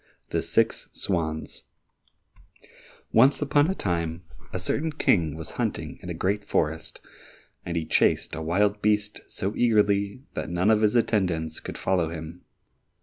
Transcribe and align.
49 0.29 0.29
The 0.31 0.41
Six 0.43 0.89
Swans 0.93 1.63
Once 3.11 3.39
upon 3.39 3.67
a 3.69 3.75
time, 3.75 4.23
a 4.51 4.57
certain 4.59 4.91
King 4.91 5.35
was 5.35 5.51
hunting 5.61 5.99
in 6.01 6.09
a 6.09 6.15
great 6.15 6.43
forest, 6.43 6.99
and 7.63 7.77
he 7.77 7.85
chased 7.85 8.33
a 8.33 8.41
wild 8.41 8.81
beast 8.81 9.19
so 9.27 9.55
eagerly 9.55 10.23
that 10.33 10.49
none 10.49 10.71
of 10.71 10.81
his 10.81 10.95
attendants 10.95 11.59
could 11.59 11.77
follow 11.77 12.09
him. 12.09 12.41